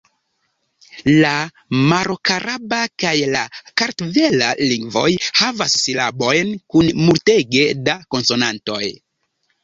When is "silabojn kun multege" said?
5.81-7.67